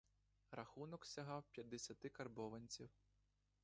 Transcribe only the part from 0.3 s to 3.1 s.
Рахунок сягав п'ятдесяти карбованців.